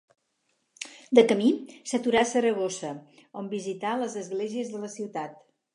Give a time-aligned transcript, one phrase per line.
[1.19, 1.51] De camí,
[1.91, 2.91] s'aturà a Saragossa,
[3.43, 5.43] on visità les esglésies de la ciutat.